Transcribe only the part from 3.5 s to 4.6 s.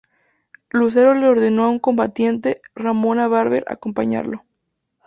acompañarlo.